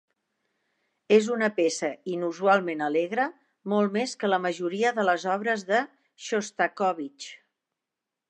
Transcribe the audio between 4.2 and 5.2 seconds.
que la majoria de